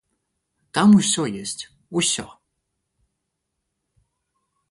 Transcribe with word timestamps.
Там 0.77 0.89
усё 0.99 1.23
ёсць, 1.43 1.63
усё! 2.01 2.25